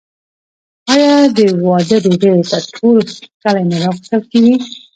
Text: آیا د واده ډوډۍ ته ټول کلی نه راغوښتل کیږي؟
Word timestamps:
آیا 0.93 1.15
د 1.37 1.39
واده 1.65 1.97
ډوډۍ 2.03 2.41
ته 2.49 2.57
ټول 2.75 2.97
کلی 3.43 3.63
نه 3.69 3.77
راغوښتل 3.83 4.21
کیږي؟ 4.31 4.55